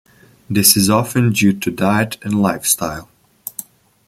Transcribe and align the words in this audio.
This 0.49 0.75
is 0.75 0.89
often 0.89 1.31
due 1.31 1.53
to 1.53 1.69
diet 1.69 2.17
and 2.23 2.41
lifestyle. 2.41 3.07